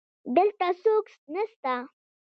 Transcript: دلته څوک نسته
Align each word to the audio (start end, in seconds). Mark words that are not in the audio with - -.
دلته 0.35 0.67
څوک 0.81 1.05
نسته 1.33 1.75